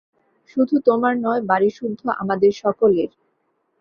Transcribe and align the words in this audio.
শুধু 0.49 0.75
তোমার 0.87 1.13
নয়, 1.17 1.41
বাড়িসুদ্ধ 1.43 2.01
আমাদের 2.21 2.51
সকলের। 2.61 3.09